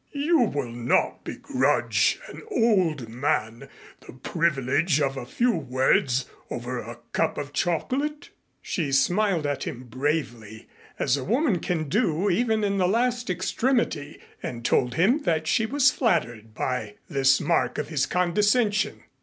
You 0.13 0.39
will 0.39 0.71
not 0.71 1.23
begrudge 1.25 2.19
an 2.27 2.41
old 2.49 3.07
man 3.07 3.69
the 3.99 4.13
privilege 4.13 4.99
of 4.99 5.15
a 5.15 5.27
few 5.27 5.51
words 5.51 6.25
over 6.49 6.79
a 6.79 6.97
cup 7.13 7.37
of 7.37 7.53
chocolate?" 7.53 8.31
She 8.63 8.91
smiled 8.91 9.45
at 9.45 9.65
him 9.65 9.83
bravely, 9.83 10.67
as 10.97 11.17
a 11.17 11.23
woman 11.23 11.59
can 11.59 11.87
do, 11.87 12.31
even 12.31 12.63
in 12.63 12.81
a 12.81 12.87
last 12.87 13.29
extremity, 13.29 14.19
and 14.41 14.65
told 14.65 14.95
him 14.95 15.21
that 15.21 15.45
she 15.45 15.67
was 15.67 15.91
flattered 15.91 16.55
by 16.55 16.95
this 17.07 17.39
mark 17.39 17.77
of 17.77 17.89
his 17.89 18.07
condescension. 18.07 19.03